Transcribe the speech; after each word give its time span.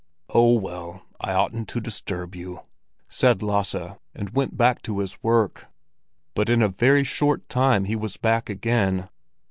"Oh, 0.33 0.53
well, 0.55 1.03
I 1.19 1.31
oughtn't 1.31 1.69
to 1.69 1.79
disturb 1.79 2.33
you," 2.33 2.61
said 3.07 3.43
Lasse, 3.43 3.75
and 4.15 4.31
went 4.31 4.57
to 4.81 4.97
his 4.97 5.21
work. 5.21 5.67
But 6.33 6.49
in 6.49 6.63
a 6.63 6.69
very 6.69 7.03
short 7.03 7.47
time 7.47 7.85
he 7.85 7.95
was 7.95 8.17
back 8.17 8.49
again. 8.49 9.09